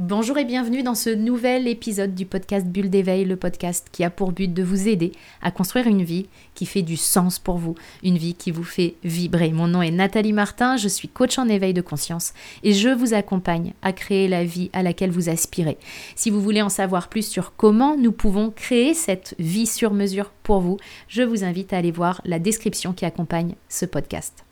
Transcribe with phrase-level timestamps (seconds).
[0.00, 4.10] Bonjour et bienvenue dans ce nouvel épisode du podcast Bulle d'éveil, le podcast qui a
[4.10, 5.10] pour but de vous aider
[5.42, 7.74] à construire une vie qui fait du sens pour vous,
[8.04, 9.50] une vie qui vous fait vibrer.
[9.50, 12.32] Mon nom est Nathalie Martin, je suis coach en éveil de conscience
[12.62, 15.78] et je vous accompagne à créer la vie à laquelle vous aspirez.
[16.14, 20.30] Si vous voulez en savoir plus sur comment nous pouvons créer cette vie sur mesure
[20.44, 20.76] pour vous,
[21.08, 24.44] je vous invite à aller voir la description qui accompagne ce podcast.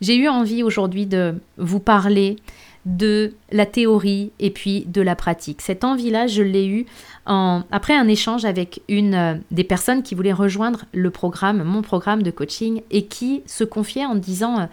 [0.00, 2.34] J'ai eu envie aujourd'hui de vous parler
[2.86, 5.62] de la théorie et puis de la pratique.
[5.62, 6.86] Cette envie-là, je l'ai eue
[7.26, 12.22] après un échange avec une euh, des personnes qui voulait rejoindre le programme, mon programme
[12.22, 14.66] de coaching, et qui se confiait en disant euh,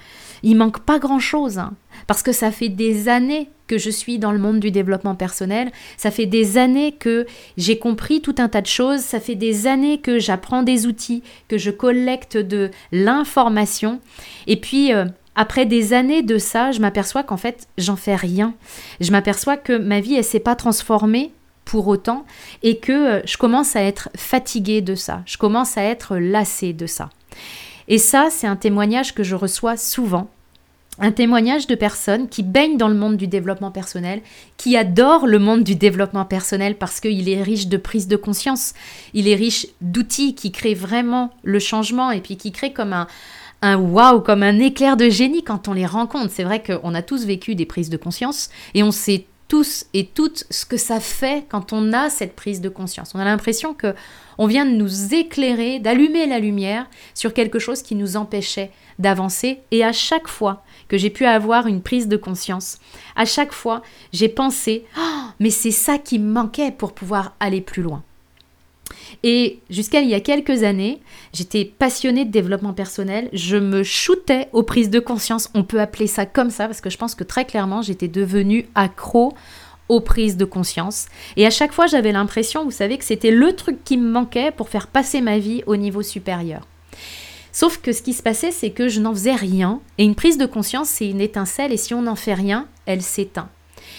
[0.44, 1.74] il manque pas grand-chose, hein,
[2.08, 5.72] parce que ça fait des années que je suis dans le monde du développement personnel,
[5.96, 7.26] ça fait des années que
[7.56, 11.24] j'ai compris tout un tas de choses, ça fait des années que j'apprends des outils,
[11.48, 14.02] que je collecte de l'information,
[14.48, 18.54] et puis euh, après des années de ça, je m'aperçois qu'en fait, j'en fais rien.
[19.00, 21.32] Je m'aperçois que ma vie, elle s'est pas transformée
[21.64, 22.26] pour autant
[22.64, 25.22] et que euh, je commence à être fatiguée de ça.
[25.26, 27.10] Je commence à être lassée de ça.
[27.88, 30.30] Et ça, c'est un témoignage que je reçois souvent.
[31.00, 34.22] Un témoignage de personnes qui baignent dans le monde du développement personnel,
[34.58, 38.74] qui adorent le monde du développement personnel parce qu'il est riche de prise de conscience,
[39.14, 43.08] il est riche d'outils qui créent vraiment le changement et puis qui créent comme un,
[43.62, 46.32] un waouh, comme un éclair de génie quand on les rencontre.
[46.32, 50.06] C'est vrai qu'on a tous vécu des prises de conscience et on sait tous et
[50.06, 53.14] toutes ce que ça fait quand on a cette prise de conscience.
[53.14, 53.94] On a l'impression que
[54.38, 59.60] on vient de nous éclairer, d'allumer la lumière sur quelque chose qui nous empêchait d'avancer
[59.72, 62.80] et à chaque fois que j'ai pu avoir une prise de conscience,
[63.18, 63.82] à chaque fois,
[64.14, 68.04] j'ai pensé oh, mais c'est ça qui me manquait pour pouvoir aller plus loin.
[69.24, 71.02] Et jusqu'à il y a quelques années,
[71.34, 73.30] j'étais passionnée de développement personnel.
[73.34, 75.50] Je me shootais aux prises de conscience.
[75.54, 78.68] On peut appeler ça comme ça parce que je pense que très clairement, j'étais devenue
[78.76, 79.34] accro
[79.90, 81.08] aux prises de conscience.
[81.36, 84.52] Et à chaque fois, j'avais l'impression, vous savez, que c'était le truc qui me manquait
[84.52, 86.66] pour faire passer ma vie au niveau supérieur.
[87.52, 89.82] Sauf que ce qui se passait, c'est que je n'en faisais rien.
[89.98, 91.74] Et une prise de conscience, c'est une étincelle.
[91.74, 93.50] Et si on n'en fait rien, elle s'éteint.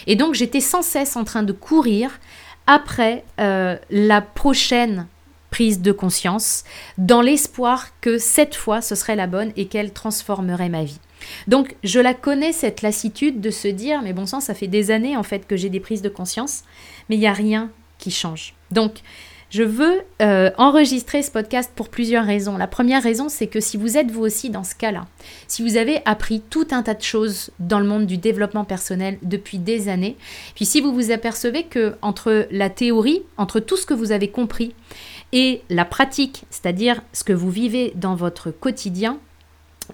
[0.06, 2.18] Et donc, j'étais sans cesse en train de courir
[2.66, 5.06] après euh, la prochaine
[5.50, 6.64] prise de conscience,
[6.96, 10.98] dans l'espoir que cette fois ce serait la bonne et qu'elle transformerait ma vie.
[11.46, 14.90] Donc je la connais cette lassitude de se dire mais bon sang ça fait des
[14.90, 16.64] années en fait que j'ai des prises de conscience
[17.08, 18.54] mais il n'y a rien qui change.
[18.70, 19.02] Donc
[19.52, 22.56] je veux euh, enregistrer ce podcast pour plusieurs raisons.
[22.56, 25.06] La première raison, c'est que si vous êtes vous aussi dans ce cas-là,
[25.46, 29.18] si vous avez appris tout un tas de choses dans le monde du développement personnel
[29.20, 30.16] depuis des années,
[30.54, 34.28] puis si vous vous apercevez que entre la théorie, entre tout ce que vous avez
[34.28, 34.74] compris
[35.32, 39.18] et la pratique, c'est-à-dire ce que vous vivez dans votre quotidien,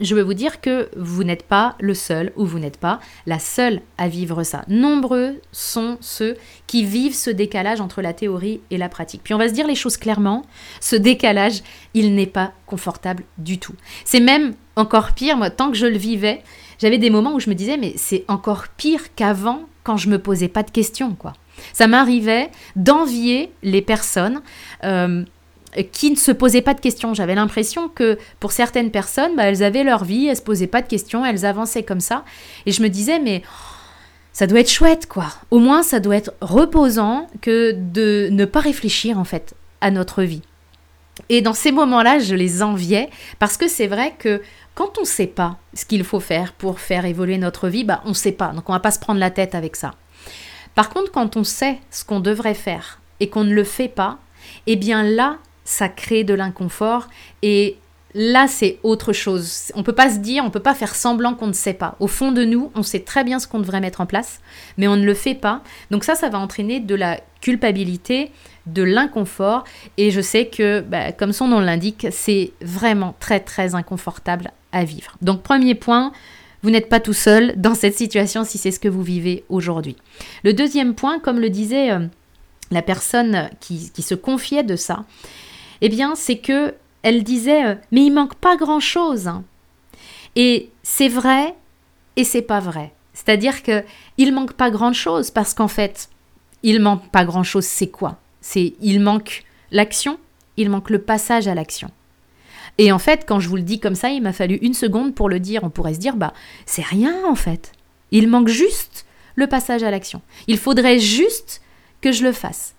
[0.00, 3.38] je veux vous dire que vous n'êtes pas le seul ou vous n'êtes pas la
[3.38, 4.64] seule à vivre ça.
[4.68, 6.36] Nombreux sont ceux
[6.66, 9.22] qui vivent ce décalage entre la théorie et la pratique.
[9.22, 10.42] Puis on va se dire les choses clairement,
[10.80, 11.62] ce décalage,
[11.94, 13.74] il n'est pas confortable du tout.
[14.04, 16.42] C'est même encore pire, moi, tant que je le vivais,
[16.78, 20.18] j'avais des moments où je me disais, mais c'est encore pire qu'avant quand je me
[20.18, 21.32] posais pas de questions, quoi.
[21.72, 24.42] Ça m'arrivait d'envier les personnes.
[24.84, 25.24] Euh,
[25.92, 27.14] qui ne se posaient pas de questions.
[27.14, 30.82] J'avais l'impression que pour certaines personnes, bah, elles avaient leur vie, elles se posaient pas
[30.82, 32.24] de questions, elles avançaient comme ça.
[32.66, 33.42] Et je me disais, mais
[34.32, 35.26] ça doit être chouette, quoi.
[35.50, 40.22] Au moins, ça doit être reposant que de ne pas réfléchir, en fait, à notre
[40.22, 40.42] vie.
[41.28, 44.40] Et dans ces moments-là, je les enviais parce que c'est vrai que
[44.74, 48.00] quand on ne sait pas ce qu'il faut faire pour faire évoluer notre vie, bah,
[48.04, 48.52] on ne sait pas.
[48.52, 49.94] Donc, on va pas se prendre la tête avec ça.
[50.76, 54.18] Par contre, quand on sait ce qu'on devrait faire et qu'on ne le fait pas,
[54.68, 57.08] eh bien là, ça crée de l'inconfort
[57.42, 57.76] et
[58.14, 59.70] là c'est autre chose.
[59.74, 61.94] On peut pas se dire, on peut pas faire semblant qu'on ne sait pas.
[62.00, 64.40] Au fond de nous, on sait très bien ce qu'on devrait mettre en place,
[64.78, 65.62] mais on ne le fait pas.
[65.90, 68.32] Donc ça, ça va entraîner de la culpabilité,
[68.64, 69.64] de l'inconfort
[69.98, 74.84] et je sais que, bah, comme son nom l'indique, c'est vraiment très très inconfortable à
[74.84, 75.18] vivre.
[75.20, 76.12] Donc premier point,
[76.62, 79.96] vous n'êtes pas tout seul dans cette situation si c'est ce que vous vivez aujourd'hui.
[80.44, 82.06] Le deuxième point, comme le disait euh,
[82.70, 85.04] la personne qui, qui se confiait de ça,
[85.80, 89.28] eh bien, c'est que elle disait euh, mais il manque pas grand-chose.
[89.28, 89.44] Hein.
[90.36, 91.54] Et c'est vrai
[92.16, 92.92] et c'est pas vrai.
[93.12, 93.84] C'est-à-dire que
[94.16, 96.08] il manque pas grand-chose parce qu'en fait,
[96.62, 98.18] il manque pas grand-chose, c'est quoi?
[98.40, 100.18] C'est il manque l'action,
[100.56, 101.90] il manque le passage à l'action.
[102.78, 105.14] Et en fait, quand je vous le dis comme ça, il m'a fallu une seconde
[105.14, 105.64] pour le dire.
[105.64, 106.32] On pourrait se dire bah
[106.66, 107.72] c'est rien en fait.
[108.10, 110.22] Il manque juste le passage à l'action.
[110.46, 111.60] Il faudrait juste
[112.00, 112.74] que je le fasse.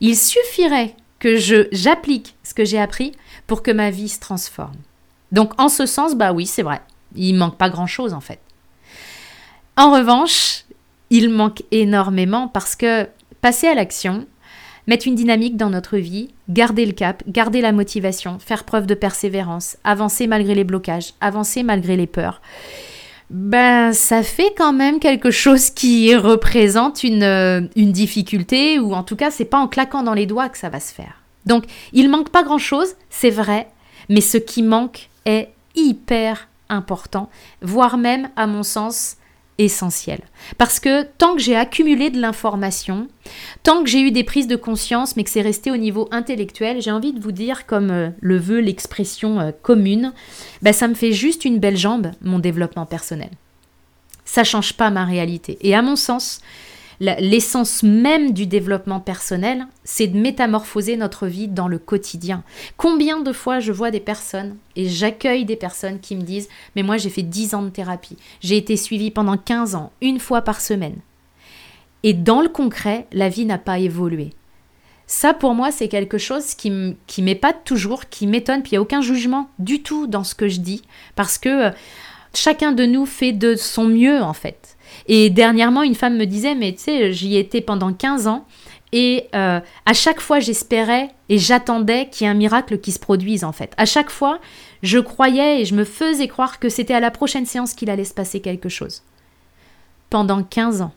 [0.00, 1.36] Il suffirait que
[1.70, 3.12] j'applique ce que j'ai appris
[3.46, 4.74] pour que ma vie se transforme.
[5.30, 6.82] Donc en ce sens, bah oui, c'est vrai.
[7.14, 8.40] Il manque pas grand-chose en fait.
[9.76, 10.64] En revanche,
[11.10, 13.06] il manque énormément parce que
[13.40, 14.26] passer à l'action,
[14.88, 18.94] mettre une dynamique dans notre vie, garder le cap, garder la motivation, faire preuve de
[18.94, 22.42] persévérance, avancer malgré les blocages, avancer malgré les peurs.
[23.32, 29.02] Ben, ça fait quand même quelque chose qui représente une, euh, une difficulté, ou en
[29.02, 31.22] tout cas, c'est pas en claquant dans les doigts que ça va se faire.
[31.46, 31.64] Donc,
[31.94, 33.68] il manque pas grand chose, c'est vrai,
[34.10, 37.30] mais ce qui manque est hyper important,
[37.62, 39.16] voire même, à mon sens,
[39.64, 40.20] essentiel.
[40.58, 43.08] Parce que tant que j'ai accumulé de l'information,
[43.62, 46.80] tant que j'ai eu des prises de conscience, mais que c'est resté au niveau intellectuel,
[46.80, 50.12] j'ai envie de vous dire, comme euh, le veut l'expression euh, commune,
[50.62, 53.30] ben, ça me fait juste une belle jambe, mon développement personnel.
[54.24, 55.58] Ça change pas ma réalité.
[55.60, 56.40] Et à mon sens,
[57.02, 62.44] l'essence même du développement personnel, c'est de métamorphoser notre vie dans le quotidien.
[62.76, 66.82] Combien de fois je vois des personnes et j'accueille des personnes qui me disent Mais
[66.82, 70.42] moi j'ai fait 10 ans de thérapie, j'ai été suivie pendant 15 ans, une fois
[70.42, 70.98] par semaine.
[72.04, 74.30] Et dans le concret, la vie n'a pas évolué.
[75.06, 76.70] Ça, pour moi, c'est quelque chose qui
[77.22, 80.48] m'épate toujours, qui m'étonne, puis il n'y a aucun jugement du tout dans ce que
[80.48, 80.82] je dis,
[81.16, 81.70] parce que euh,
[82.34, 84.76] chacun de nous fait de son mieux, en fait.
[85.08, 88.46] Et dernièrement, une femme me disait, mais tu sais, j'y étais pendant 15 ans.
[88.92, 92.98] Et euh, à chaque fois, j'espérais et j'attendais qu'il y ait un miracle qui se
[92.98, 93.72] produise en fait.
[93.78, 94.38] À chaque fois,
[94.82, 98.04] je croyais et je me faisais croire que c'était à la prochaine séance qu'il allait
[98.04, 99.02] se passer quelque chose.
[100.10, 100.92] Pendant 15 ans.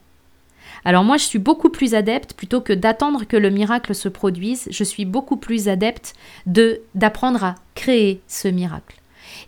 [0.84, 4.68] Alors moi, je suis beaucoup plus adepte, plutôt que d'attendre que le miracle se produise,
[4.70, 6.14] je suis beaucoup plus adepte
[6.46, 8.98] de d'apprendre à créer ce miracle.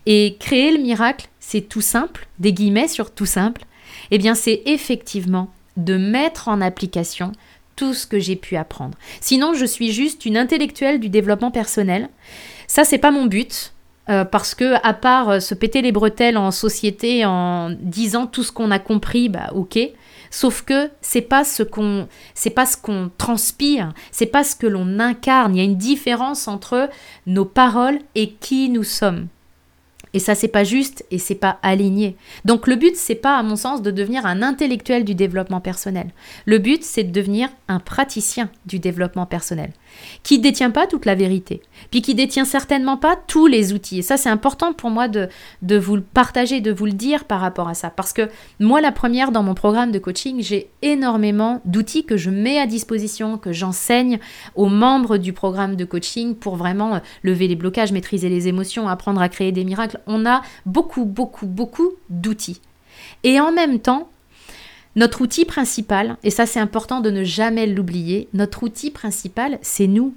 [0.06, 3.62] Et créer le miracle, c'est tout simple, des guillemets sur tout simple,
[4.10, 7.32] eh bien c'est effectivement de mettre en application
[7.76, 8.98] tout ce que j'ai pu apprendre.
[9.20, 12.08] Sinon, je suis juste une intellectuelle du développement personnel.
[12.66, 13.72] Ça, c'est pas mon but.
[14.08, 18.42] Euh, parce que à part euh, se péter les bretelles en société en disant tout
[18.42, 19.78] ce qu'on a compris, bah ok.
[20.30, 24.66] Sauf que c'est pas ce qu'on c'est pas ce qu'on transpire, c'est pas ce que
[24.66, 25.54] l'on incarne.
[25.54, 26.88] Il y a une différence entre
[27.26, 29.28] nos paroles et qui nous sommes.
[30.14, 32.16] Et ça, c'est pas juste et c'est pas aligné.
[32.44, 36.10] Donc le but, c'est pas, à mon sens, de devenir un intellectuel du développement personnel.
[36.46, 39.72] Le but, c'est de devenir un praticien du développement personnel,
[40.22, 43.98] qui détient pas toute la vérité, puis qui détient certainement pas tous les outils.
[43.98, 45.28] Et ça, c'est important pour moi de,
[45.62, 47.90] de vous le partager, de vous le dire par rapport à ça.
[47.90, 48.28] Parce que
[48.60, 52.66] moi, la première, dans mon programme de coaching, j'ai énormément d'outils que je mets à
[52.66, 54.18] disposition, que j'enseigne
[54.54, 58.88] aux membres du programme de coaching pour vraiment euh, lever les blocages, maîtriser les émotions,
[58.88, 62.60] apprendre à créer des miracles on a beaucoup, beaucoup, beaucoup d'outils.
[63.24, 64.08] Et en même temps,
[64.98, 69.86] notre outil principal, et ça c'est important de ne jamais l'oublier, notre outil principal, c'est
[69.86, 70.12] nous.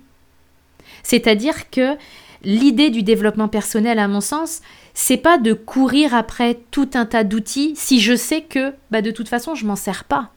[1.03, 1.95] C'est-à-dire que
[2.43, 4.61] l'idée du développement personnel, à mon sens,
[4.95, 9.11] c'est pas de courir après tout un tas d'outils si je sais que bah, de
[9.11, 10.31] toute façon je m'en sers pas.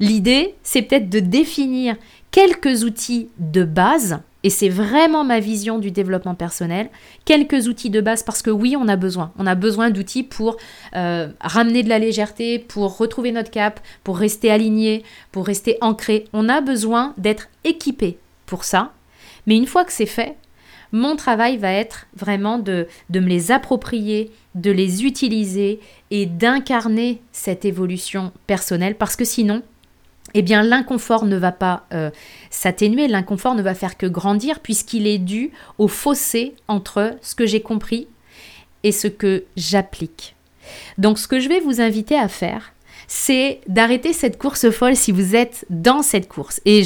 [0.00, 1.96] L'idée, c'est peut-être de définir
[2.30, 6.90] quelques outils de base et c'est vraiment ma vision du développement personnel.
[7.24, 9.32] Quelques outils de base parce que oui, on a besoin.
[9.38, 10.58] On a besoin d'outils pour
[10.94, 15.02] euh, ramener de la légèreté, pour retrouver notre cap, pour rester aligné,
[15.32, 16.26] pour rester ancré.
[16.34, 18.92] On a besoin d'être équipé pour ça.
[19.46, 20.36] Mais une fois que c'est fait,
[20.92, 25.80] mon travail va être vraiment de, de me les approprier, de les utiliser
[26.10, 29.62] et d'incarner cette évolution personnelle parce que sinon,
[30.34, 32.10] eh bien l'inconfort ne va pas euh,
[32.50, 37.46] s'atténuer, l'inconfort ne va faire que grandir puisqu'il est dû au fossé entre ce que
[37.46, 38.08] j'ai compris
[38.82, 40.34] et ce que j'applique.
[40.98, 42.73] Donc ce que je vais vous inviter à faire,
[43.06, 46.60] c'est d'arrêter cette course folle si vous êtes dans cette course.
[46.64, 46.82] Et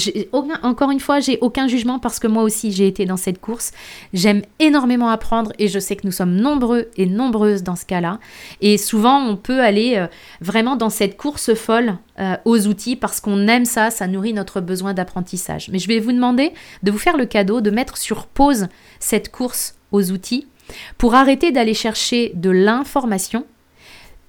[0.62, 3.72] encore une fois, j'ai aucun jugement parce que moi aussi j'ai été dans cette course.
[4.12, 8.18] J'aime énormément apprendre et je sais que nous sommes nombreux et nombreuses dans ce cas-là.
[8.60, 10.06] Et souvent, on peut aller euh,
[10.40, 14.60] vraiment dans cette course folle euh, aux outils parce qu'on aime ça, ça nourrit notre
[14.60, 15.68] besoin d'apprentissage.
[15.70, 19.30] Mais je vais vous demander de vous faire le cadeau de mettre sur pause cette
[19.30, 20.46] course aux outils
[20.98, 23.44] pour arrêter d'aller chercher de l'information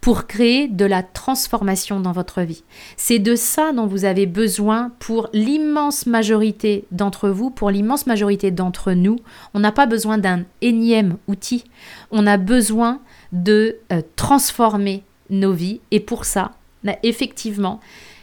[0.02, 2.64] pour créer de la transformation dans votre vie.
[2.98, 8.52] C'est de ça dont vous avez besoin pour l'immense majorité d'entre vous, pour l'immense majorité
[8.52, 9.18] d'entre nous.
[9.54, 11.66] On n'a pas besoin d'un énième outil,
[12.12, 13.02] on a besoin
[13.32, 16.52] de euh, transformer nos vies et pour ça,
[16.84, 17.80] bah, effectivement,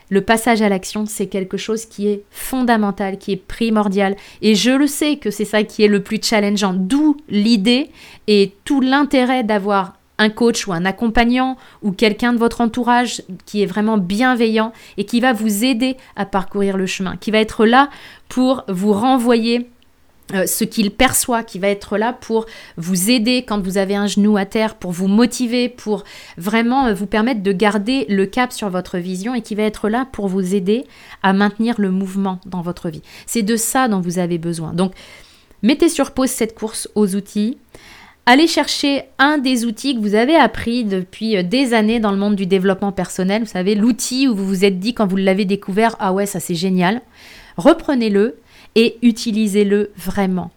[0.08, 4.14] le passage à l'action, c'est quelque chose qui est fondamental, qui est primordial.
[4.40, 6.74] Et je le sais que c'est ça qui est le plus challengeant.
[6.74, 7.90] D'où l'idée
[8.28, 13.62] et tout l'intérêt d'avoir un coach ou un accompagnant ou quelqu'un de votre entourage qui
[13.62, 17.66] est vraiment bienveillant et qui va vous aider à parcourir le chemin, qui va être
[17.66, 17.90] là
[18.28, 19.68] pour vous renvoyer
[20.34, 22.46] euh, ce qu'il perçoit, qui va être là pour
[22.76, 26.02] vous aider quand vous avez un genou à terre, pour vous motiver, pour
[26.36, 29.88] vraiment euh, vous permettre de garder le cap sur votre vision et qui va être
[29.88, 30.84] là pour vous aider
[31.22, 33.02] à maintenir le mouvement dans votre vie.
[33.26, 34.72] C'est de ça dont vous avez besoin.
[34.72, 34.94] Donc,
[35.62, 37.58] mettez sur pause cette course aux outils.
[38.28, 42.16] Allez chercher un des outils que vous avez appris depuis euh, des années dans le
[42.16, 43.42] monde du développement personnel.
[43.44, 46.40] Vous savez, l'outil où vous vous êtes dit quand vous l'avez découvert, ah ouais, ça
[46.40, 47.02] c'est génial.
[47.56, 48.40] Reprenez-le
[48.74, 50.50] et utilisez-le vraiment.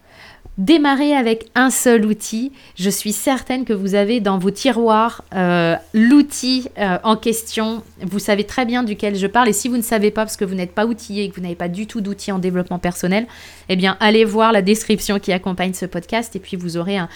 [0.60, 2.52] Démarrez avec un seul outil.
[2.76, 7.82] Je suis certaine que vous avez dans vos tiroirs euh, l'outil euh, en question.
[8.02, 9.48] Vous savez très bien duquel je parle.
[9.48, 11.40] Et si vous ne savez pas parce que vous n'êtes pas outillé et que vous
[11.40, 13.26] n'avez pas du tout d'outils en développement personnel,
[13.70, 17.08] eh bien, allez voir la description qui accompagne ce podcast et puis vous aurez un,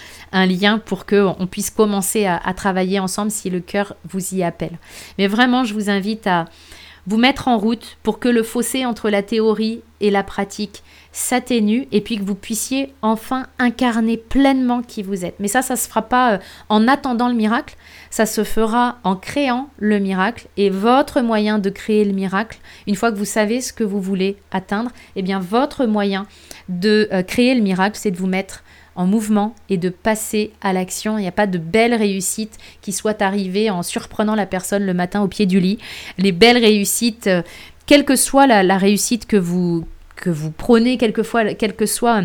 [0.47, 4.79] lien pour qu'on puisse commencer à travailler ensemble si le cœur vous y appelle.
[5.19, 6.45] Mais vraiment, je vous invite à
[7.07, 10.83] vous mettre en route pour que le fossé entre la théorie et la pratique
[11.15, 15.35] s'atténue et puis que vous puissiez enfin incarner pleinement qui vous êtes.
[15.39, 17.77] Mais ça, ça se fera pas euh, en attendant le miracle,
[18.09, 22.95] ça se fera en créant le miracle et votre moyen de créer le miracle, une
[22.95, 26.27] fois que vous savez ce que vous voulez atteindre, eh bien votre moyen
[26.67, 28.65] de euh, créer le miracle, c'est de vous mettre
[28.97, 31.17] en mouvement et de passer à l'action.
[31.17, 34.93] Il n'y a pas de belle réussite qui soit arrivée en surprenant la personne le
[34.93, 35.79] matin au pied du lit.
[36.17, 37.41] Les belles réussites, euh,
[37.85, 42.23] quelle que soit la, réussite que vous, que vous prônez, quelquefois, quelle que soit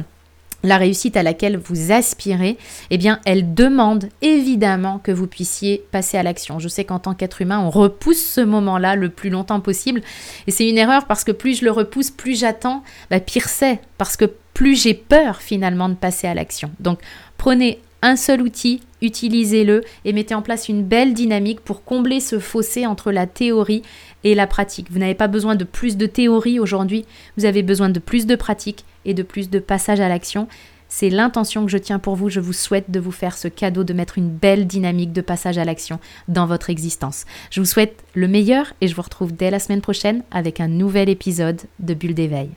[0.63, 2.59] la réussite à laquelle vous aspirez,
[2.91, 6.59] eh bien, elle demande évidemment que vous puissiez passer à l'action.
[6.59, 10.03] Je sais qu'en tant qu'être humain, on repousse ce moment-là le plus longtemps possible.
[10.47, 13.81] Et c'est une erreur parce que plus je le repousse, plus j'attends, bah, pire c'est.
[13.97, 16.71] Parce que plus j'ai peur finalement de passer à l'action.
[16.81, 17.01] Donc
[17.39, 22.39] prenez un seul outil, utilisez-le et mettez en place une belle dynamique pour combler ce
[22.39, 23.83] fossé entre la théorie
[24.25, 24.91] et la pratique.
[24.91, 27.05] Vous n'avez pas besoin de plus de théorie aujourd'hui,
[27.37, 30.49] vous avez besoin de plus de pratique et de plus de passage à l'action.
[30.89, 32.29] C'est l'intention que je tiens pour vous.
[32.29, 35.57] Je vous souhaite de vous faire ce cadeau de mettre une belle dynamique de passage
[35.57, 37.27] à l'action dans votre existence.
[37.51, 40.67] Je vous souhaite le meilleur et je vous retrouve dès la semaine prochaine avec un
[40.67, 42.51] nouvel épisode de Bulle d'éveil.